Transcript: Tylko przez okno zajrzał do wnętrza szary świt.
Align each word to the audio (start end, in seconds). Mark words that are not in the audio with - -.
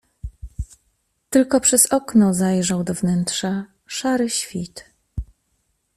Tylko 1.29 1.59
przez 1.59 1.93
okno 1.93 2.33
zajrzał 2.33 2.83
do 2.83 2.93
wnętrza 2.93 3.65
szary 3.87 4.29
świt. 4.29 4.85